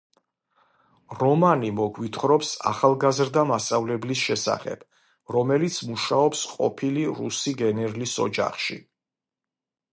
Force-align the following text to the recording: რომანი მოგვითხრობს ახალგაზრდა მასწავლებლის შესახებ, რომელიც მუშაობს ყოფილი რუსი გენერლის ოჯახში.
რომანი 1.23 1.67
მოგვითხრობს 1.79 2.53
ახალგაზრდა 2.71 3.43
მასწავლებლის 3.51 4.25
შესახებ, 4.29 4.83
რომელიც 5.37 5.77
მუშაობს 5.93 6.43
ყოფილი 6.57 7.07
რუსი 7.23 7.57
გენერლის 7.65 8.21
ოჯახში. 8.29 8.83